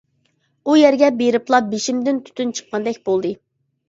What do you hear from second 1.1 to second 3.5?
بېرىپلا بېشىمدىن تۈتۈن چىققاندەك بولدى.